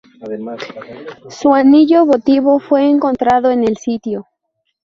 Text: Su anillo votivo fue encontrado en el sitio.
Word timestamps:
Su 1.29 1.53
anillo 1.53 2.07
votivo 2.07 2.57
fue 2.59 2.89
encontrado 2.89 3.51
en 3.51 3.63
el 3.63 3.77
sitio. 3.77 4.25